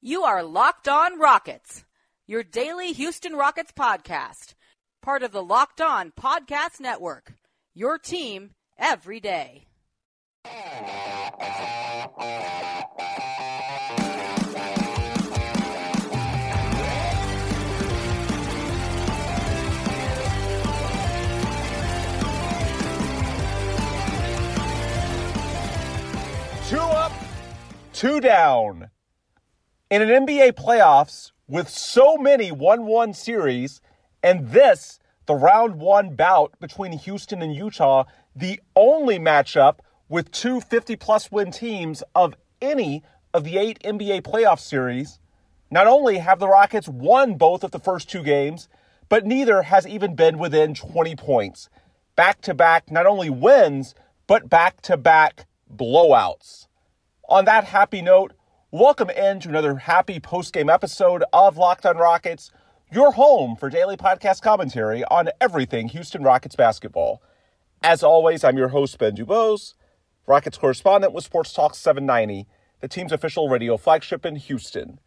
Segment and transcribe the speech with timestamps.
[0.00, 1.84] You are Locked On Rockets,
[2.24, 4.54] your daily Houston Rockets podcast,
[5.02, 7.34] part of the Locked On Podcast Network.
[7.74, 9.66] Your team every day.
[26.68, 27.12] Two up,
[27.92, 28.87] two down.
[29.90, 33.80] In an NBA playoffs with so many 1 1 series,
[34.22, 38.04] and this, the round one bout between Houston and Utah,
[38.36, 44.20] the only matchup with two 50 plus win teams of any of the eight NBA
[44.24, 45.20] playoff series,
[45.70, 48.68] not only have the Rockets won both of the first two games,
[49.08, 51.70] but neither has even been within 20 points.
[52.14, 53.94] Back to back, not only wins,
[54.26, 56.66] but back to back blowouts.
[57.26, 58.34] On that happy note,
[58.70, 62.50] welcome in to another happy post-game episode of Locked on Rockets,
[62.92, 67.22] your home for daily podcast commentary on everything Houston Rockets basketball.
[67.82, 69.72] As always, I'm your host, Ben Dubose,
[70.26, 72.46] Rockets correspondent with Sports Talk 790,
[72.80, 75.00] the team's official radio flagship in Houston.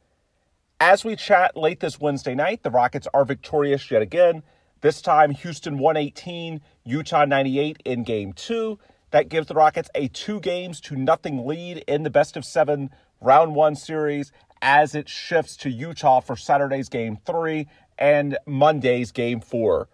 [0.80, 4.41] As we chat late this Wednesday night, the Rockets are victorious yet again.
[4.81, 8.80] This time, Houston 118, Utah 98 in game two.
[9.11, 12.89] That gives the Rockets a two games to nothing lead in the best of seven
[13.22, 19.39] round one series as it shifts to Utah for Saturday's game three and Monday's game
[19.39, 19.88] four.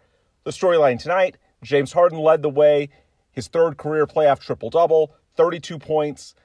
[0.44, 2.90] The storyline tonight James Harden led the way,
[3.32, 6.36] his third career playoff triple double, 32 points,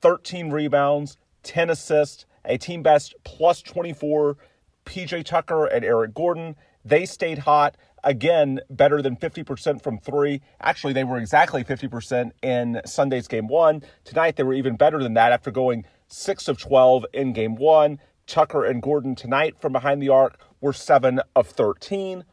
[0.00, 4.36] 13 rebounds, 10 assists, a team best plus 24.
[4.84, 10.40] PJ Tucker and Eric Gordon, they stayed hot again better than 50% from three.
[10.60, 13.82] Actually, they were exactly 50% in Sunday's game one.
[14.04, 18.00] Tonight, they were even better than that after going 6 of 12 in game one.
[18.26, 22.24] Tucker and Gordon tonight from behind the arc were 7 of 13.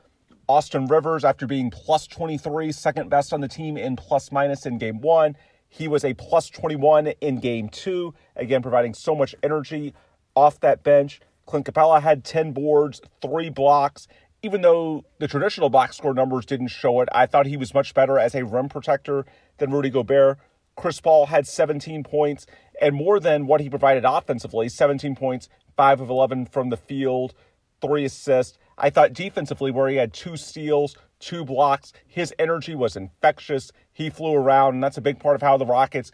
[0.47, 4.77] Austin Rivers, after being plus 23, second best on the team in plus minus in
[4.77, 5.35] game one,
[5.67, 9.93] he was a plus 21 in game two, again, providing so much energy
[10.35, 11.19] off that bench.
[11.45, 14.07] Clint Capela had 10 boards, three blocks,
[14.45, 17.95] even though the traditional box score numbers didn't show it, I thought he was much
[17.95, 19.25] better as a rim protector
[19.57, 20.37] than Rudy Gobert.
[20.75, 22.45] Chris Paul had 17 points
[22.81, 27.33] and more than what he provided offensively 17 points, 5 of 11 from the field,
[27.81, 28.57] 3 assists.
[28.77, 33.71] I thought defensively, where he had two steals, two blocks, his energy was infectious.
[33.93, 36.11] He flew around, and that's a big part of how the Rockets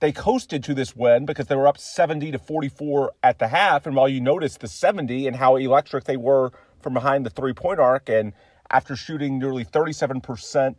[0.00, 3.86] they coasted to this win because they were up 70 to 44 at the half.
[3.86, 7.52] And while you noticed the 70 and how electric they were from behind the three
[7.52, 8.08] point arc.
[8.08, 8.32] And
[8.70, 10.76] after shooting nearly 37%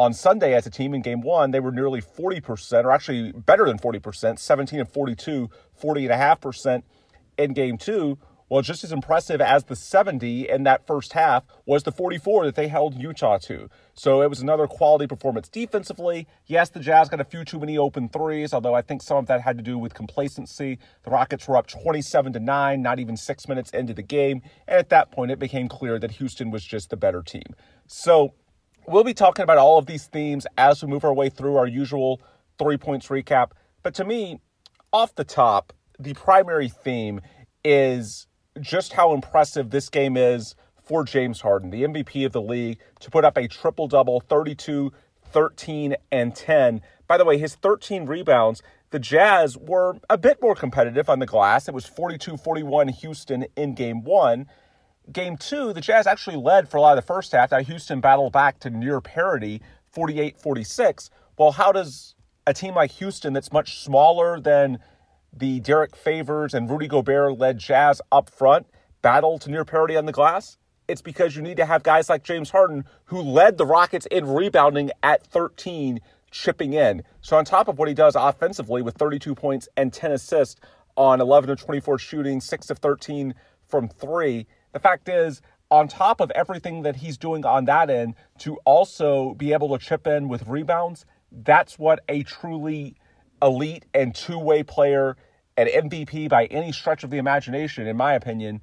[0.00, 3.66] on Sunday as a team in game one, they were nearly 40%, or actually better
[3.66, 6.82] than 40%, 17 and 42, 40.5%
[7.36, 8.16] in game two.
[8.48, 12.54] Well, just as impressive as the 70 in that first half was the 44 that
[12.54, 13.68] they held Utah to.
[13.92, 16.26] So it was another quality performance defensively.
[16.46, 19.26] Yes, the Jazz got a few too many open threes, although I think some of
[19.26, 20.78] that had to do with complacency.
[21.02, 24.40] The Rockets were up 27 to 9, not even six minutes into the game.
[24.66, 27.54] And at that point, it became clear that Houston was just the better team.
[27.86, 28.32] So
[28.86, 31.66] we'll be talking about all of these themes as we move our way through our
[31.66, 32.20] usual
[32.58, 33.52] three points recap.
[33.82, 34.40] But to me,
[34.92, 37.20] off the top, the primary theme
[37.64, 38.26] is
[38.60, 43.10] just how impressive this game is for James Harden, the MVP of the league, to
[43.10, 44.92] put up a triple double 32,
[45.26, 46.80] 13, and 10.
[47.06, 51.26] By the way, his 13 rebounds, the Jazz were a bit more competitive on the
[51.26, 51.68] glass.
[51.68, 54.46] It was 42 41 Houston in game one.
[55.12, 57.50] Game two, the Jazz actually led for a lot of the first half.
[57.50, 61.10] Now, Houston battled back to near parity, 48 46.
[61.36, 62.14] Well, how does
[62.46, 64.78] a team like Houston, that's much smaller than
[65.32, 68.66] the Derrick Favors and Rudy Gobert led Jazz up front
[69.02, 70.58] battle to near parity on the glass?
[70.86, 74.26] It's because you need to have guys like James Harden, who led the Rockets in
[74.26, 76.00] rebounding at 13,
[76.30, 77.02] chipping in.
[77.20, 80.60] So, on top of what he does offensively with 32 points and 10 assists
[80.96, 83.34] on 11 of 24 shooting, 6 of 13
[83.68, 85.40] from three, the fact is,
[85.70, 89.84] on top of everything that he's doing on that end, to also be able to
[89.84, 92.96] chip in with rebounds, that's what a truly
[93.40, 95.16] elite and two way player
[95.56, 98.60] and MVP by any stretch of the imagination, in my opinion,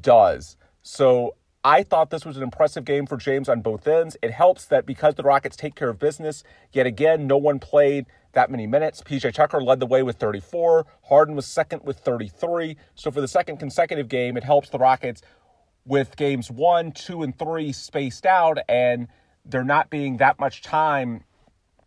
[0.00, 0.56] does.
[0.82, 4.16] So I thought this was an impressive game for James on both ends.
[4.22, 8.06] It helps that because the Rockets take care of business, yet again, no one played
[8.32, 9.02] that many minutes.
[9.02, 10.86] PJ Tucker led the way with 34.
[11.08, 12.76] Harden was second with 33.
[12.94, 15.22] So for the second consecutive game, it helps the Rockets
[15.86, 19.08] with games one, two, and three spaced out, and
[19.44, 21.22] there not being that much time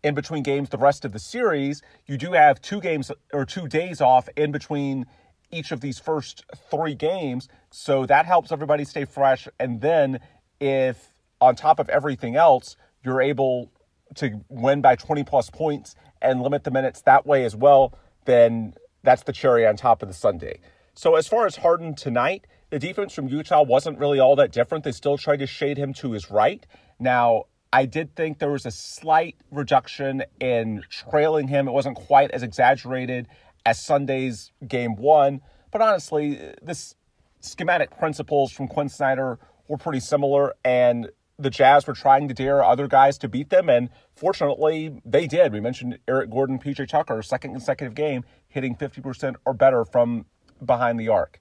[0.01, 1.81] in between games the rest of the series.
[2.07, 5.05] You do have two games or two days off in between
[5.51, 7.47] each of these first three games.
[7.69, 9.47] So that helps everybody stay fresh.
[9.59, 10.19] And then
[10.59, 13.71] if on top of everything else, you're able
[14.15, 17.93] to win by 20 plus points and limit the minutes that way as well,
[18.25, 18.73] then
[19.03, 20.59] that's the cherry on top of the sundae.
[20.93, 24.83] So as far as Harden tonight, the defense from Utah wasn't really all that different.
[24.83, 26.65] They still tried to shade him to his right.
[26.99, 31.67] Now, I did think there was a slight reduction in trailing him.
[31.67, 33.27] It wasn't quite as exaggerated
[33.65, 36.95] as Sunday's game one, but honestly, this
[37.41, 42.63] schematic principles from Quin Snyder were pretty similar, and the Jazz were trying to dare
[42.63, 45.53] other guys to beat them, and fortunately, they did.
[45.53, 50.25] We mentioned Eric Gordon, PJ Tucker, second consecutive game, hitting 50% or better from
[50.65, 51.39] behind the arc.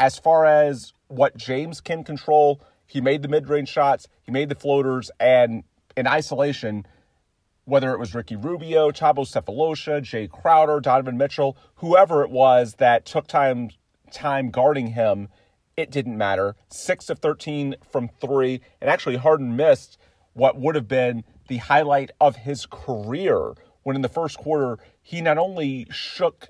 [0.00, 4.48] As far as what James can control, he made the mid range shots, he made
[4.48, 5.62] the floaters, and
[5.94, 6.86] in isolation,
[7.66, 13.04] whether it was Ricky Rubio, Thabo Sefolosha, Jae Crowder, Donovan Mitchell, whoever it was that
[13.04, 13.68] took time
[14.10, 15.28] time guarding him,
[15.76, 16.56] it didn't matter.
[16.70, 19.98] Six of 13 from three, and actually Harden missed
[20.32, 23.52] what would have been the highlight of his career
[23.82, 26.48] when in the first quarter he not only shook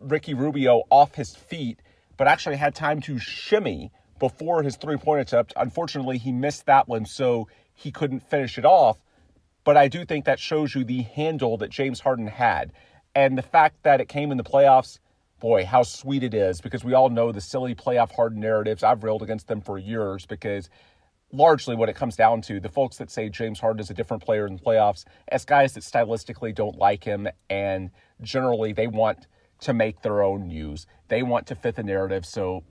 [0.00, 1.80] Ricky Rubio off his feet,
[2.16, 5.52] but actually had time to shimmy before his three point attempt.
[5.56, 8.98] Unfortunately, he missed that one, so he couldn't finish it off.
[9.64, 12.72] But I do think that shows you the handle that James Harden had.
[13.14, 14.98] And the fact that it came in the playoffs,
[15.40, 18.82] boy, how sweet it is because we all know the silly playoff Harden narratives.
[18.82, 20.70] I've railed against them for years because
[21.32, 24.22] largely what it comes down to the folks that say James Harden is a different
[24.22, 27.90] player in the playoffs as guys that stylistically don't like him and
[28.22, 29.26] generally they want
[29.60, 30.86] to make their own news.
[31.08, 32.26] They want to fit the narrative.
[32.26, 32.64] So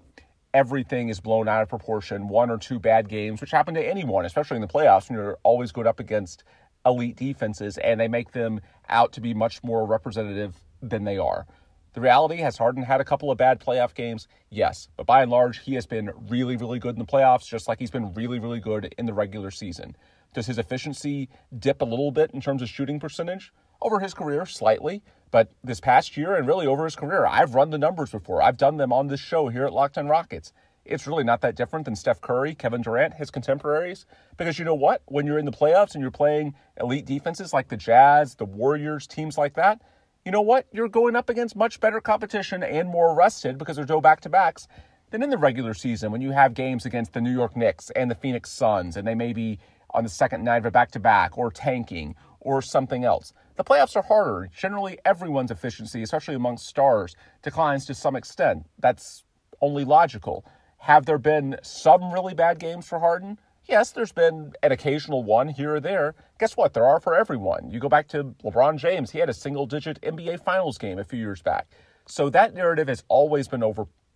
[0.54, 2.28] everything is blown out of proportion.
[2.28, 5.38] One or two bad games, which happen to anyone, especially in the playoffs, when you're
[5.44, 6.44] always going up against
[6.86, 11.48] elite defenses, and they make them out to be much more representative than they are.
[11.94, 14.28] The reality has Harden had a couple of bad playoff games?
[14.50, 14.90] Yes.
[14.98, 17.80] But by and large, he has been really, really good in the playoffs, just like
[17.80, 19.96] he's been really, really good in the regular season.
[20.34, 23.54] Does his efficiency dip a little bit in terms of shooting percentage?
[23.82, 25.04] Over his career, slightly.
[25.32, 28.42] But this past year and really over his career, I've run the numbers before.
[28.42, 30.54] I've done them on this show here at Locked on Rockets
[30.86, 34.06] it's really not that different than Steph Curry, Kevin Durant, his contemporaries.
[34.38, 35.02] Because you know what?
[35.06, 39.08] When you're in the playoffs and you're playing elite defenses like the Jazz, the Warriors,
[39.08, 39.82] teams like that,
[40.24, 40.68] you know what?
[40.72, 44.30] You're going up against much better competition and more rested because there's no back to
[44.30, 44.68] backs
[45.10, 48.10] than in the regular season when you have games against the New York Knicks and
[48.10, 49.60] the Phoenix Suns and they may be
[49.92, 53.34] on the second night of a back to back or tanking or something else.
[53.56, 54.50] The playoffs are harder.
[54.56, 58.66] Generally, everyone's efficiency, especially amongst stars, declines to some extent.
[58.80, 59.24] That's
[59.62, 60.46] only logical.
[60.80, 63.40] Have there been some really bad games for Harden?
[63.64, 66.16] Yes, there's been an occasional one here or there.
[66.38, 66.74] Guess what?
[66.74, 67.72] There are for everyone.
[67.72, 71.04] You go back to LeBron James, he had a single digit NBA Finals game a
[71.04, 71.68] few years back.
[72.08, 73.64] So that narrative has always been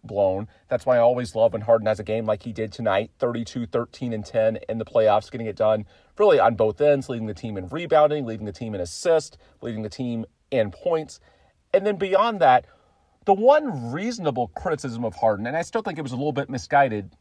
[0.04, 0.48] overblown.
[0.68, 3.66] That's why I always love when Harden has a game like he did tonight 32,
[3.66, 5.86] 13, and 10 in the playoffs, getting it done
[6.18, 9.84] really on both ends, leading the team in rebounding, leading the team in assist, leading
[9.84, 11.20] the team in points.
[11.74, 12.66] And then beyond that,
[13.26, 16.50] the one reasonable criticism of Harden, and I still think it was a little bit
[16.50, 17.14] misguided,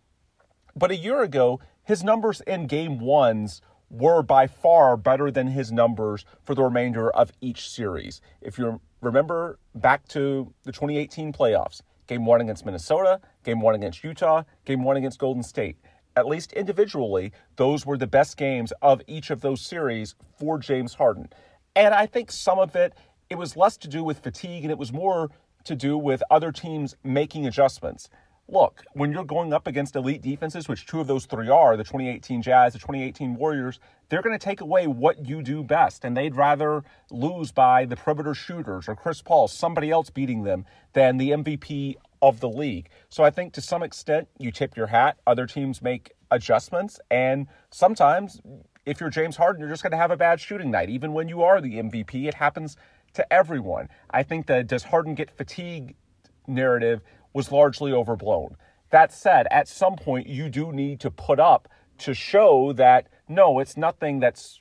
[0.75, 3.61] but a year ago, his numbers in game ones
[3.91, 8.21] were by far better than his numbers for the remainder of each series.
[8.41, 14.03] If you remember back to the 2018 playoffs, game one against Minnesota, game one against
[14.03, 15.77] Utah, game one against Golden State.
[16.17, 20.95] At least individually, those were the best games of each of those series for James
[20.95, 21.29] Harden.
[21.77, 22.95] And I think some of it,
[23.31, 25.31] it was less to do with fatigue and it was more
[25.65, 28.09] to do with other teams making adjustments.
[28.51, 31.85] Look, when you're going up against elite defenses, which two of those three are the
[31.85, 33.79] 2018 Jazz, the 2018 Warriors,
[34.09, 36.03] they're going to take away what you do best.
[36.03, 40.65] And they'd rather lose by the perimeter shooters or Chris Paul, somebody else beating them,
[40.95, 42.89] than the MVP of the league.
[43.09, 45.19] So I think to some extent, you tip your hat.
[45.27, 47.01] Other teams make adjustments.
[47.11, 48.41] And sometimes,
[48.87, 50.91] if you're James Harden, you're just going to have a bad shooting night.
[50.91, 52.77] Even when you are the MVP, it happens
[53.15, 53.89] to everyone.
[54.11, 55.95] I think the does Harden get fatigue
[56.47, 57.01] narrative
[57.33, 58.57] was largely overblown.
[58.91, 63.59] That said, at some point you do need to put up to show that no,
[63.59, 64.61] it's nothing that's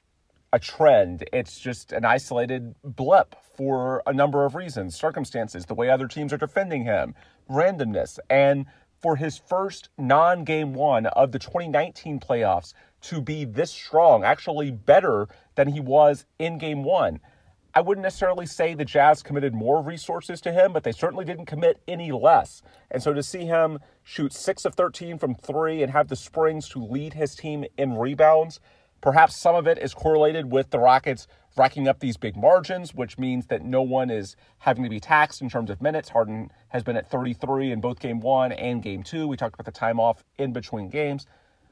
[0.52, 1.28] a trend.
[1.32, 6.32] It's just an isolated blip for a number of reasons, circumstances, the way other teams
[6.32, 7.16] are defending him,
[7.50, 8.66] randomness, and
[9.00, 14.72] for his first non game one of the 2019 playoffs to be this strong, actually
[14.72, 17.20] better than he was in game one.
[17.74, 21.46] I wouldn't necessarily say the Jazz committed more resources to him, but they certainly didn't
[21.46, 22.64] commit any less.
[22.90, 26.68] And so to see him shoot 6 of 13 from 3 and have the springs
[26.70, 28.60] to lead his team in rebounds,
[29.02, 31.28] Perhaps some of it is correlated with the Rockets
[31.58, 35.42] racking up these big margins, which means that no one is having to be taxed
[35.42, 36.10] in terms of minutes.
[36.10, 39.28] Harden has been at 33 in both game one and game two.
[39.28, 41.26] We talked about the time off in between games.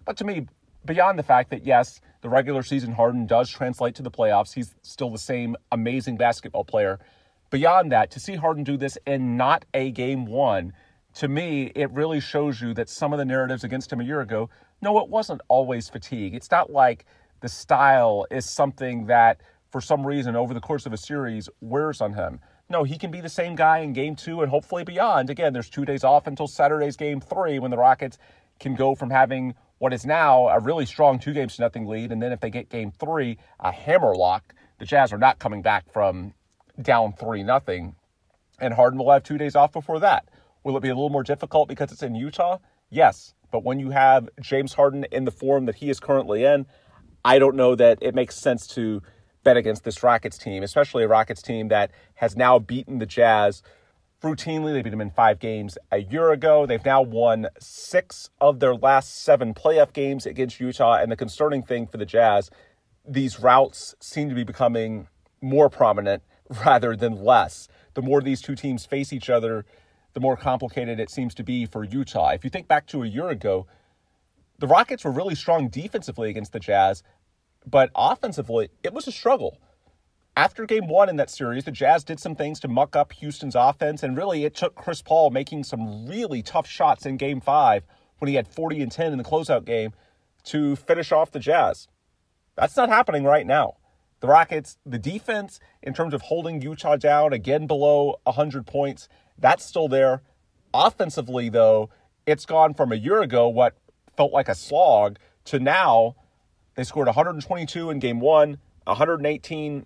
[0.05, 0.47] But to me,
[0.85, 4.73] beyond the fact that, yes, the regular season Harden does translate to the playoffs, he's
[4.81, 6.99] still the same amazing basketball player.
[7.51, 10.73] Beyond that, to see Harden do this in not a game one,
[11.15, 14.21] to me, it really shows you that some of the narratives against him a year
[14.21, 14.49] ago
[14.85, 16.35] no, it wasn't always fatigue.
[16.35, 17.05] It's not like
[17.41, 22.01] the style is something that, for some reason, over the course of a series, wears
[22.01, 22.39] on him.
[22.69, 25.31] No, he can be the same guy in game two and hopefully beyond.
[25.31, 28.19] Again, there's two days off until Saturday's game three when the Rockets
[28.59, 32.11] can go from having what is now a really strong two games to nothing lead.
[32.11, 34.53] And then if they get game three, a hammer lock.
[34.77, 36.33] the Jazz are not coming back from
[36.79, 37.95] down three nothing.
[38.59, 40.29] And Harden will have two days off before that.
[40.63, 42.59] Will it be a little more difficult because it's in Utah?
[42.91, 43.33] Yes.
[43.55, 46.65] But when you have James Harden in the form that he is currently in,
[47.23, 49.01] I don't know that it makes sense to
[49.45, 53.63] bet against this Rockets team, especially a Rockets team that has now beaten the Jazz
[54.21, 54.73] routinely.
[54.73, 56.65] They beat them in five games a year ago.
[56.65, 60.95] They've now won six of their last seven playoff games against Utah.
[60.95, 62.49] And the concerning thing for the Jazz,
[63.07, 65.07] these routes seem to be becoming
[65.39, 66.23] more prominent
[66.65, 67.69] rather than less.
[67.93, 69.63] The more these two teams face each other,
[70.15, 72.29] the more complicated it seems to be for Utah.
[72.29, 73.67] If you think back to a year ago,
[74.57, 77.03] the Rockets were really strong defensively against the Jazz,
[77.67, 79.59] but offensively, it was a struggle.
[80.37, 83.55] After game one in that series, the Jazz did some things to muck up Houston's
[83.55, 87.85] offense, and really it took Chris Paul making some really tough shots in game five
[88.19, 89.91] when he had 40 and 10 in the closeout game
[90.45, 91.89] to finish off the Jazz.
[92.55, 93.75] That's not happening right now.
[94.21, 99.65] The Rockets, the defense, in terms of holding Utah down again below 100 points, that's
[99.65, 100.21] still there.
[100.73, 101.89] Offensively, though,
[102.25, 103.75] it's gone from a year ago, what
[104.15, 106.15] felt like a slog, to now
[106.75, 109.85] they scored 122 in game one, 118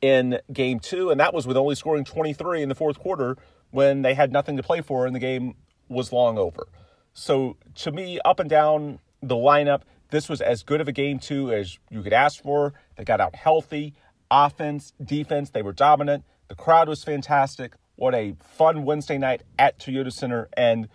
[0.00, 3.36] in game two, and that was with only scoring 23 in the fourth quarter
[3.70, 5.54] when they had nothing to play for and the game
[5.88, 6.68] was long over.
[7.12, 11.18] So to me, up and down the lineup, this was as good of a game
[11.18, 12.72] two as you could ask for.
[12.96, 13.94] They got out healthy.
[14.30, 16.24] Offense, defense, they were dominant.
[16.48, 17.74] The crowd was fantastic.
[17.98, 20.48] What a fun Wednesday night at Toyota Center.
[20.56, 20.86] And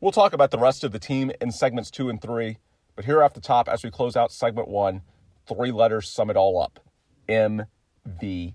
[0.00, 2.56] we'll talk about the rest of the team in segments two and three.
[2.94, 5.02] But here off the top, as we close out segment one,
[5.46, 6.80] three letters sum it all up
[7.28, 8.54] MVP.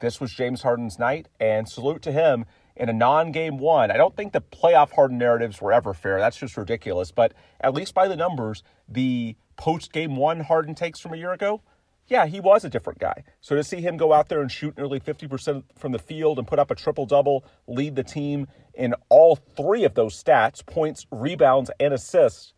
[0.00, 3.90] This was James Harden's night, and salute to him in a non game one.
[3.90, 6.18] I don't think the playoff Harden narratives were ever fair.
[6.18, 7.12] That's just ridiculous.
[7.12, 11.34] But at least by the numbers, the post game one Harden takes from a year
[11.34, 11.60] ago,
[12.06, 13.24] yeah, he was a different guy.
[13.40, 16.46] So to see him go out there and shoot nearly 50% from the field and
[16.46, 21.06] put up a triple double, lead the team in all three of those stats points,
[21.10, 22.54] rebounds, and assists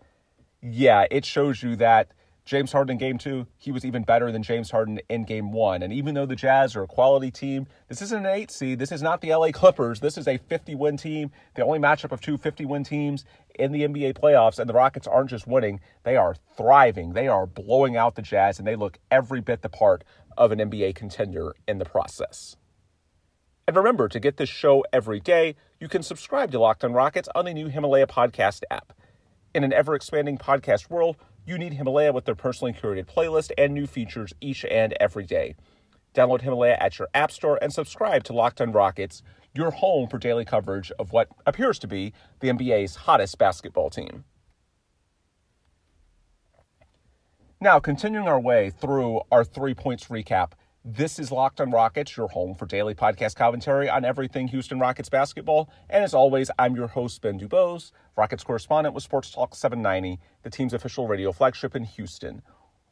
[0.63, 2.09] yeah, it shows you that
[2.47, 5.83] James Harden in game two, he was even better than James Harden in game one.
[5.83, 8.79] And even though the Jazz are a quality team, this isn't an eight seed.
[8.79, 9.99] This is not the LA Clippers.
[9.99, 13.25] This is a 50 win team, the only matchup of two 50 win teams
[13.57, 14.61] in the NBA playoffs.
[14.61, 17.15] And the Rockets aren't just winning, they are thriving.
[17.15, 20.05] They are blowing out the Jazz, and they look every bit the part
[20.39, 22.57] of an NBA contender in the process.
[23.67, 27.29] And remember, to get this show every day, you can subscribe to Locked on Rockets
[27.35, 28.93] on the new Himalaya podcast app.
[29.53, 33.73] In an ever expanding podcast world, you need Himalaya with their personally curated playlist and
[33.73, 35.55] new features each and every day.
[36.13, 39.23] Download Himalaya at your app store and subscribe to Locked on Rockets,
[39.55, 44.25] your home for daily coverage of what appears to be the NBA's hottest basketball team.
[47.61, 50.53] Now, continuing our way through our three points recap,
[50.89, 55.09] this is Locked on Rockets, your home for daily podcast commentary on everything Houston Rockets
[55.09, 55.69] basketball.
[55.91, 60.51] And as always, I'm your host, Ben Dubose, Rockets correspondent with Sports Talk 790, the
[60.51, 62.41] team's official radio flagship in Houston.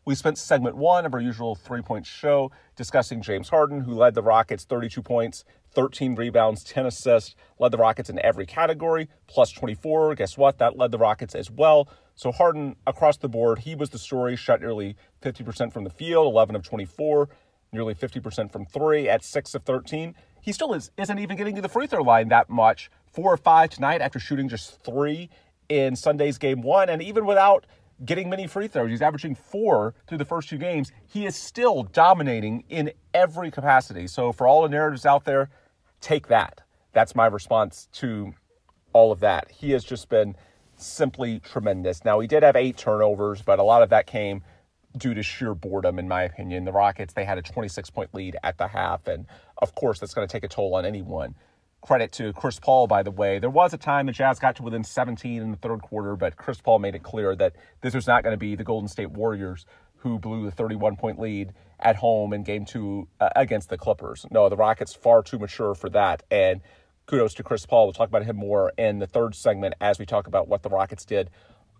[0.04, 4.14] We spent segment one of our usual three point show discussing James Harden, who led
[4.14, 9.52] the Rockets 32 points, 13 rebounds, 10 assists, led the Rockets in every category, plus
[9.52, 10.16] 24.
[10.16, 10.58] Guess what?
[10.58, 11.88] That led the Rockets as well.
[12.16, 16.26] So Harden, across the board, he was the story, shot nearly 50% from the field,
[16.26, 17.28] 11 of 24
[17.74, 20.14] nearly 50% from three at six of 13.
[20.40, 22.90] He still is, isn't even getting to the free throw line that much.
[23.12, 25.28] Four or five tonight after shooting just three
[25.68, 26.88] in Sunday's game one.
[26.88, 27.66] And even without
[28.04, 30.92] getting many free throws, he's averaging four through the first two games.
[31.06, 34.06] He is still dominating in every capacity.
[34.06, 35.50] So for all the narratives out there,
[36.00, 36.62] take that.
[36.92, 38.34] That's my response to
[38.92, 39.50] all of that.
[39.50, 40.36] He has just been
[40.76, 42.04] simply tremendous.
[42.04, 44.42] Now, he did have eight turnovers, but a lot of that came
[44.96, 46.64] due to sheer boredom, in my opinion.
[46.64, 49.26] The Rockets, they had a 26 point lead at the half, and
[49.58, 51.34] of course, that's going to take a toll on anyone.
[51.80, 53.38] Credit to Chris Paul, by the way.
[53.38, 56.36] There was a time the Jazz got to within 17 in the third quarter, but
[56.36, 59.10] Chris Paul made it clear that this was not going to be the Golden State
[59.10, 63.76] Warriors who blew the 31 point lead at home in game two uh, against the
[63.76, 64.24] Clippers.
[64.30, 66.22] No, the Rockets far too mature for that.
[66.30, 66.60] And
[67.06, 67.86] kudos to Chris Paul.
[67.86, 70.68] We'll talk about him more in the third segment as we talk about what the
[70.70, 71.30] Rockets did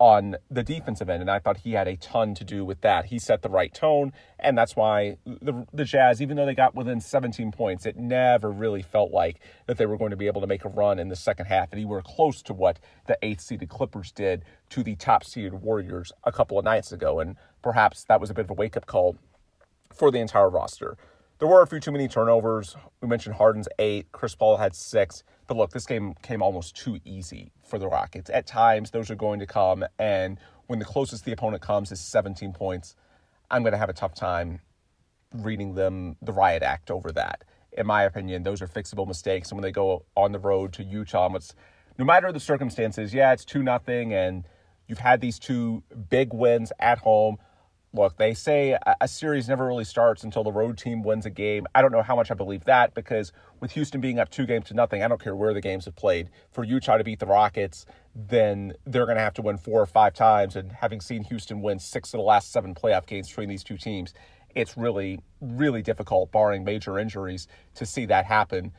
[0.00, 3.06] on the defensive end, and I thought he had a ton to do with that.
[3.06, 6.74] He set the right tone, and that's why the the Jazz, even though they got
[6.74, 10.40] within 17 points, it never really felt like that they were going to be able
[10.40, 13.16] to make a run in the second half, and he were close to what the
[13.22, 17.36] eighth seeded Clippers did to the top seeded Warriors a couple of nights ago, and
[17.62, 19.16] perhaps that was a bit of a wake up call
[19.94, 20.96] for the entire roster.
[21.38, 22.76] There were a few too many turnovers.
[23.00, 25.22] We mentioned Harden's eight, Chris Paul had six.
[25.46, 28.30] But look, this game came almost too easy for the Rockets.
[28.30, 32.00] At times, those are going to come, and when the closest the opponent comes is
[32.00, 32.96] 17 points,
[33.50, 34.60] I'm going to have a tough time
[35.34, 37.44] reading them the riot act over that.
[37.72, 39.50] In my opinion, those are fixable mistakes.
[39.50, 41.54] And when they go on the road to Utah, it's,
[41.98, 44.44] no matter the circumstances, yeah, it's 2 nothing, and
[44.86, 47.36] you've had these two big wins at home
[47.94, 51.66] look, they say a series never really starts until the road team wins a game.
[51.74, 54.66] I don't know how much I believe that because with Houston being up two games
[54.66, 56.28] to nothing, I don't care where the games have played.
[56.50, 59.86] For Utah to beat the Rockets, then they're going to have to win four or
[59.86, 60.56] five times.
[60.56, 63.78] And having seen Houston win six of the last seven playoff games between these two
[63.78, 64.12] teams,
[64.56, 67.46] it's really, really difficult, barring major injuries,
[67.76, 68.72] to see that happen.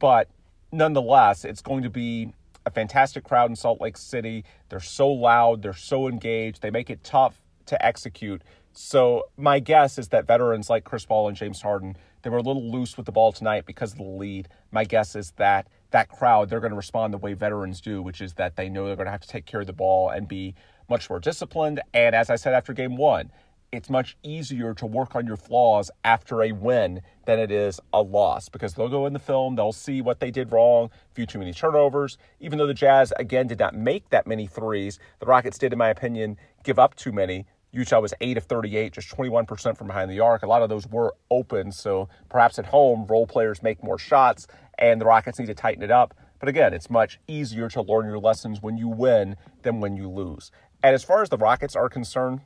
[0.00, 0.28] But
[0.72, 2.32] nonetheless, it's going to be
[2.64, 4.44] a fantastic crowd in Salt Lake City.
[4.70, 7.36] They're so loud, they're so engaged, they make it tough
[7.66, 8.42] to execute.
[8.72, 12.42] So my guess is that veterans like Chris Paul and James Harden, they were a
[12.42, 14.48] little loose with the ball tonight because of the lead.
[14.70, 18.22] My guess is that that crowd, they're going to respond the way veterans do, which
[18.22, 20.26] is that they know they're going to have to take care of the ball and
[20.26, 20.54] be
[20.88, 21.80] much more disciplined.
[21.92, 23.30] And as I said after game one,
[23.72, 28.02] it's much easier to work on your flaws after a win than it is a
[28.02, 31.24] loss because they'll go in the film, they'll see what they did wrong, a few
[31.24, 32.18] too many turnovers.
[32.38, 35.78] Even though the Jazz, again, did not make that many threes, the Rockets did, in
[35.78, 37.46] my opinion, give up too many.
[37.72, 40.42] Utah was 8 of 38, just 21% from behind the arc.
[40.42, 44.46] A lot of those were open, so perhaps at home, role players make more shots,
[44.78, 46.14] and the Rockets need to tighten it up.
[46.38, 50.10] But again, it's much easier to learn your lessons when you win than when you
[50.10, 50.50] lose.
[50.82, 52.40] And as far as the Rockets are concerned,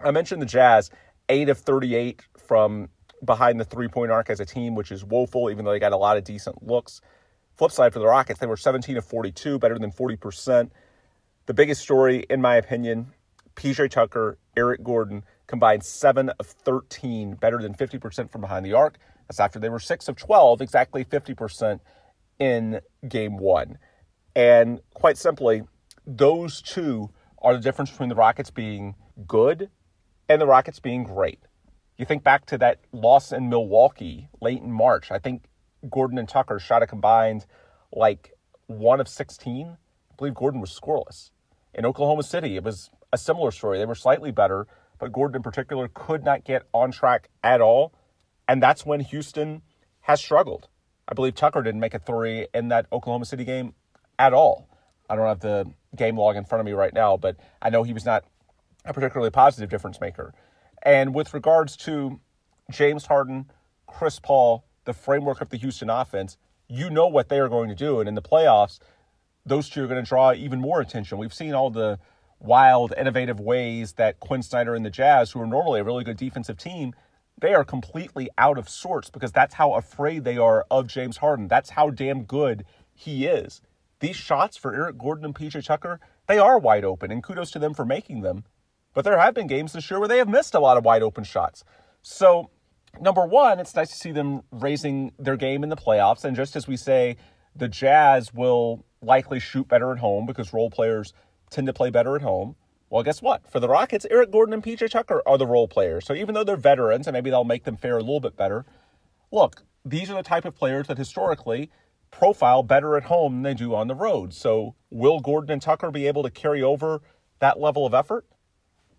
[0.00, 0.90] I mentioned the Jazz,
[1.28, 2.88] 8 of 38 from
[3.24, 5.92] behind the three point arc as a team, which is woeful, even though they got
[5.92, 7.00] a lot of decent looks.
[7.56, 10.70] Flip side for the Rockets, they were 17 of 42, better than 40%.
[11.46, 13.12] The biggest story, in my opinion,
[13.54, 18.98] PJ Tucker, Eric Gordon combined 7 of 13, better than 50% from behind the arc.
[19.28, 21.80] That's after they were 6 of 12, exactly 50%
[22.38, 23.78] in game one.
[24.34, 25.62] And quite simply,
[26.06, 27.10] those two
[27.40, 28.94] are the difference between the Rockets being
[29.26, 29.68] good
[30.28, 31.40] and the Rockets being great.
[31.98, 35.10] You think back to that loss in Milwaukee late in March.
[35.10, 35.44] I think
[35.90, 37.46] Gordon and Tucker shot a combined
[37.92, 38.32] like
[38.66, 39.66] one of 16.
[39.66, 41.30] I believe Gordon was scoreless.
[41.74, 43.78] In Oklahoma City, it was a similar story.
[43.78, 44.66] They were slightly better,
[44.98, 47.92] but Gordon in particular could not get on track at all.
[48.48, 49.62] And that's when Houston
[50.02, 50.68] has struggled.
[51.08, 53.74] I believe Tucker didn't make a three in that Oklahoma City game
[54.18, 54.68] at all.
[55.08, 57.82] I don't have the game log in front of me right now, but I know
[57.82, 58.24] he was not
[58.84, 60.32] a particularly positive difference maker.
[60.82, 62.20] And with regards to
[62.70, 63.50] James Harden,
[63.86, 66.36] Chris Paul, the framework of the Houston offense,
[66.68, 68.00] you know what they are going to do.
[68.00, 68.78] And in the playoffs,
[69.44, 71.18] those two are going to draw even more attention.
[71.18, 71.98] We've seen all the
[72.42, 76.16] wild, innovative ways that Quin Snyder and the Jazz, who are normally a really good
[76.16, 76.94] defensive team,
[77.40, 81.48] they are completely out of sorts because that's how afraid they are of James Harden.
[81.48, 83.60] That's how damn good he is.
[84.00, 87.58] These shots for Eric Gordon and PJ Tucker, they are wide open, and kudos to
[87.58, 88.44] them for making them.
[88.94, 91.02] But there have been games this year where they have missed a lot of wide
[91.02, 91.64] open shots.
[92.02, 92.50] So,
[93.00, 96.24] number one, it's nice to see them raising their game in the playoffs.
[96.24, 97.16] And just as we say,
[97.56, 101.12] the Jazz will likely shoot better at home because role players
[101.52, 102.56] tend to play better at home.
[102.90, 103.50] Well, guess what?
[103.50, 106.04] For the Rockets, Eric Gordon and PJ Tucker are the role players.
[106.04, 108.66] So even though they're veterans and maybe they'll make them fare a little bit better,
[109.30, 111.70] look, these are the type of players that historically
[112.10, 114.34] profile better at home than they do on the road.
[114.34, 117.00] So will Gordon and Tucker be able to carry over
[117.38, 118.26] that level of effort?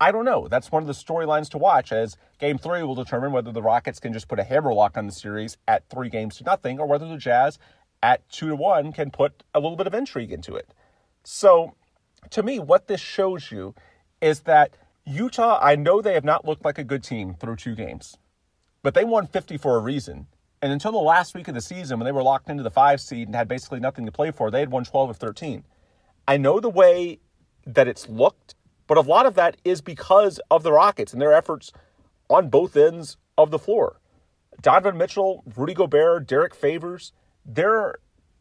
[0.00, 0.48] I don't know.
[0.48, 4.00] That's one of the storylines to watch as game three will determine whether the Rockets
[4.00, 7.06] can just put a hammerlock on the series at three games to nothing or whether
[7.06, 7.58] the Jazz
[8.02, 10.74] at two to one can put a little bit of intrigue into it.
[11.22, 11.74] So
[12.30, 13.74] to me, what this shows you
[14.20, 17.74] is that Utah, I know they have not looked like a good team through two
[17.74, 18.16] games,
[18.82, 20.26] but they won 50 for a reason.
[20.62, 23.00] And until the last week of the season, when they were locked into the five
[23.00, 25.64] seed and had basically nothing to play for, they had won 12 of 13.
[26.26, 27.18] I know the way
[27.66, 28.54] that it's looked,
[28.86, 31.70] but a lot of that is because of the Rockets and their efforts
[32.30, 34.00] on both ends of the floor.
[34.62, 37.12] Donovan Mitchell, Rudy Gobert, Derrick Favors,
[37.44, 37.96] they're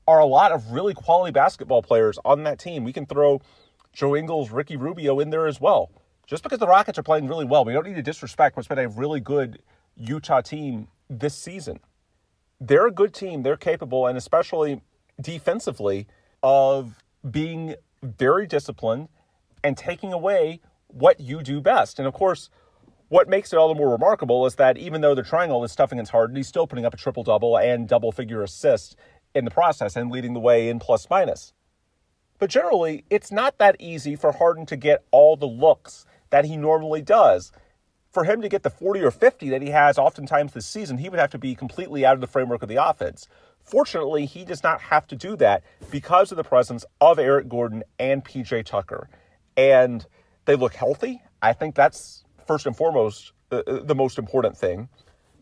[0.07, 2.83] are a lot of really quality basketball players on that team.
[2.83, 3.41] We can throw
[3.93, 5.91] Joe Ingles, Ricky Rubio in there as well.
[6.25, 8.79] Just because the Rockets are playing really well, we don't need to disrespect what's been
[8.79, 9.61] a really good
[9.95, 11.79] Utah team this season.
[12.59, 13.43] They're a good team.
[13.43, 14.81] They're capable, and especially
[15.21, 16.07] defensively,
[16.41, 19.09] of being very disciplined
[19.63, 21.99] and taking away what you do best.
[21.99, 22.49] And of course,
[23.09, 25.71] what makes it all the more remarkable is that even though they're trying all this
[25.71, 28.95] stuff against Harden, he's still putting up a triple double and double figure assists
[29.35, 31.53] in the process and leading the way in plus minus.
[32.43, 36.57] But generally, it's not that easy for Harden to get all the looks that he
[36.57, 37.53] normally does.
[38.11, 41.07] For him to get the 40 or 50 that he has oftentimes this season, he
[41.07, 43.29] would have to be completely out of the framework of the offense.
[43.63, 47.81] Fortunately, he does not have to do that because of the presence of Eric Gordon
[47.97, 49.07] and PJ Tucker.
[49.55, 50.05] And
[50.43, 51.21] they look healthy.
[51.41, 54.89] I think that's first and foremost uh, uh, the most important thing.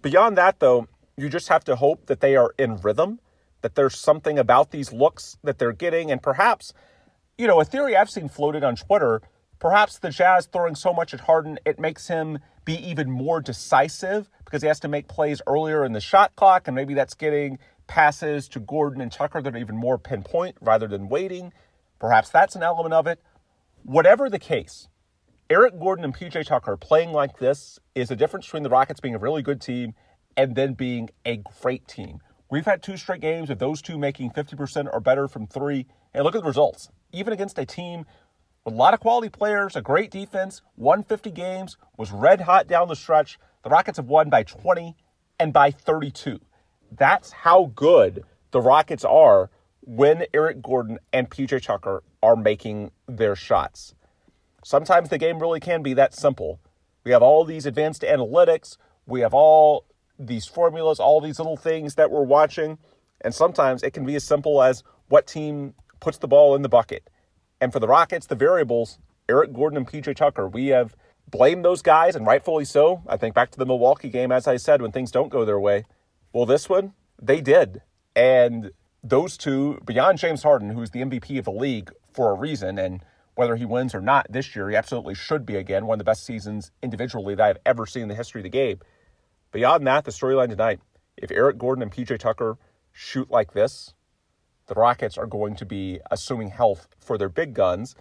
[0.04, 0.88] Beyond that, though,
[1.18, 3.20] you just have to hope that they are in rhythm,
[3.62, 6.74] that there's something about these looks that they're getting, and perhaps,
[7.42, 9.22] you know, a theory I've seen floated on Twitter
[9.62, 14.30] perhaps the Jazz throwing so much at Harden, it makes him be even more decisive
[14.44, 17.60] because he has to make plays earlier in the shot clock, and maybe that's getting
[17.88, 21.54] passes to Gordon and Tucker that are even more pinpoint rather than waiting.
[22.00, 23.22] Perhaps that's an element of it.
[23.84, 24.88] Whatever the case,
[25.50, 29.16] Eric Gordon and PJ Tucker playing like this is the difference between the Rockets being
[29.16, 29.94] a really good team
[30.36, 32.20] and then being a great team.
[32.52, 35.88] We've had two straight games of those two making 50% or better from three.
[36.14, 36.90] And look at the results.
[37.14, 38.06] Even against a team
[38.66, 42.68] with a lot of quality players, a great defense, won 50 games, was red hot
[42.68, 43.40] down the stretch.
[43.64, 44.98] The Rockets have won by 20
[45.40, 46.42] and by 32.
[46.92, 53.36] That's how good the Rockets are when Eric Gordon and PJ Tucker are making their
[53.38, 53.96] shots.
[54.66, 56.60] Sometimes the game really can be that simple.
[57.06, 58.76] We have all these advanced analytics,
[59.08, 59.86] we have all
[60.28, 62.78] these formulas, all these little things that we're watching,
[63.22, 66.70] and sometimes it can be as simple as what team puts the ball in the
[66.70, 67.10] bucket.
[67.60, 68.98] And for the Rockets, the variables,
[69.30, 70.96] Eric Gordon and PJ Tucker, we have
[71.30, 73.04] blamed those guys, and rightfully so.
[73.08, 75.60] I think back to the Milwaukee game, as I said, when things don't go their
[75.60, 75.86] way.
[76.34, 77.82] Well, this one, they did.
[78.16, 78.72] And
[79.04, 83.04] those two, beyond James Harden, who's the MVP of the league for a reason, and
[83.36, 85.86] whether he wins or not this year, he absolutely should be again.
[85.86, 88.50] One of the best seasons individually that I've ever seen in the history of the
[88.50, 88.80] game.
[89.52, 90.80] Beyond that, the storyline tonight
[91.18, 92.58] if Eric Gordon and PJ Tucker
[92.92, 93.94] shoot like this,
[94.68, 97.96] the Rockets are going to be assuming health for their big guns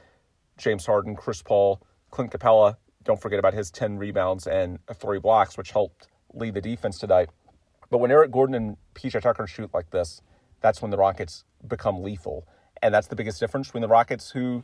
[0.56, 2.76] James Harden, Chris Paul, Clint Capela.
[3.02, 7.30] Don't forget about his 10 rebounds and three blocks, which helped lead the defense tonight.
[7.88, 10.20] But when Eric Gordon and PJ Tucker shoot like this,
[10.60, 12.46] that's when the Rockets become lethal.
[12.82, 14.62] And that's the biggest difference between the Rockets who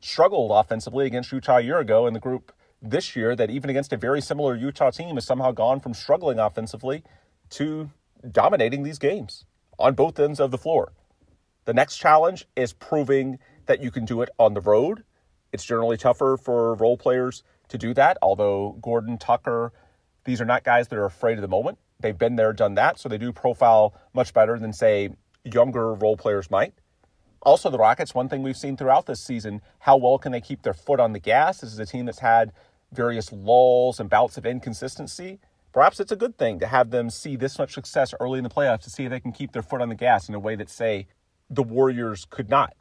[0.00, 3.92] struggled offensively against Utah a year ago and the group this year that even against
[3.92, 7.04] a very similar Utah team has somehow gone from struggling offensively
[7.50, 7.90] to
[8.30, 9.44] dominating these games
[9.78, 10.92] on both ends of the floor.
[11.64, 15.04] The next challenge is proving that you can do it on the road.
[15.52, 19.72] It's generally tougher for role players to do that, although Gordon, Tucker,
[20.24, 21.78] these are not guys that are afraid of the moment.
[22.00, 25.10] They've been there, done that, so they do profile much better than, say,
[25.44, 26.74] younger role players might.
[27.42, 30.62] Also, the Rockets, one thing we've seen throughout this season, how well can they keep
[30.62, 31.60] their foot on the gas?
[31.60, 32.52] This is a team that's had
[32.92, 35.40] various lulls and bouts of inconsistency.
[35.72, 38.50] Perhaps it's a good thing to have them see this much success early in the
[38.50, 40.54] playoffs to see if they can keep their foot on the gas in a way
[40.54, 41.06] that, say,
[41.48, 42.74] the Warriors could not.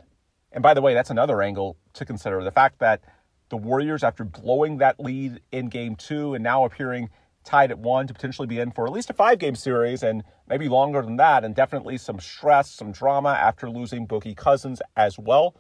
[0.52, 2.44] And by the way, that's another angle to consider.
[2.44, 3.02] The fact that
[3.50, 7.10] the Warriors, after blowing that lead in game two and now appearing
[7.44, 10.24] tied at one to potentially be in for at least a five game series and
[10.48, 15.18] maybe longer than that, and definitely some stress, some drama after losing Boogie Cousins as
[15.18, 15.56] well.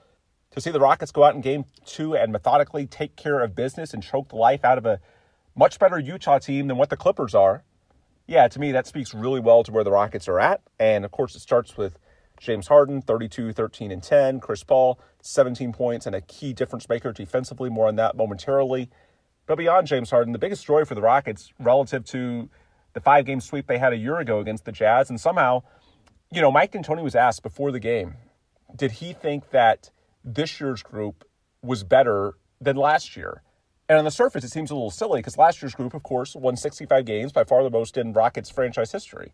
[0.51, 3.93] To see the Rockets go out in game two and methodically take care of business
[3.93, 4.99] and choke the life out of a
[5.55, 7.63] much better Utah team than what the Clippers are,
[8.27, 10.61] yeah, to me, that speaks really well to where the Rockets are at.
[10.79, 11.97] And of course, it starts with
[12.39, 14.39] James Harden, 32, 13, and 10.
[14.39, 17.69] Chris Paul, 17 points and a key difference maker defensively.
[17.69, 18.89] More on that momentarily.
[19.47, 22.49] But beyond James Harden, the biggest story for the Rockets relative to
[22.93, 25.63] the five game sweep they had a year ago against the Jazz, and somehow,
[26.31, 28.15] you know, Mike D'Antoni was asked before the game,
[28.75, 29.89] did he think that
[30.23, 31.25] this year's group
[31.61, 33.41] was better than last year?
[33.89, 36.35] And on the surface, it seems a little silly because last year's group, of course,
[36.35, 39.33] won 65 games, by far the most in Rockets franchise history.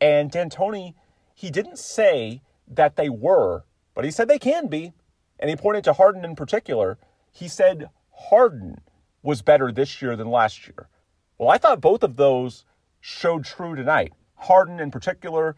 [0.00, 0.94] And D'Antoni,
[1.34, 4.92] he didn't say that they were, but he said they can be.
[5.38, 6.98] And he pointed to Harden in particular.
[7.32, 8.82] He said Harden
[9.22, 10.88] was better this year than last year.
[11.38, 12.64] Well, I thought both of those
[13.00, 14.12] showed true tonight.
[14.36, 15.56] Harden in particular,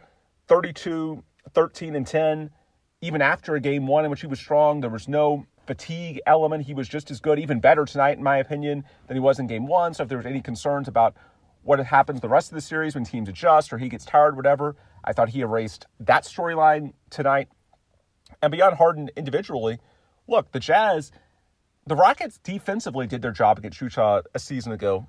[0.48, 1.22] 32,
[1.52, 2.50] 13, and 10.
[3.02, 6.66] Even after a game one in which he was strong, there was no fatigue element.
[6.66, 9.48] He was just as good, even better tonight, in my opinion, than he was in
[9.48, 9.92] game one.
[9.92, 11.14] So if there was any concerns about
[11.64, 14.76] what happens the rest of the series when teams adjust or he gets tired, whatever,
[15.04, 17.48] I thought he erased that storyline tonight.
[18.40, 19.78] And beyond Harden individually,
[20.26, 21.12] look, the Jazz,
[21.86, 25.08] the Rockets defensively did their job against Utah a season ago.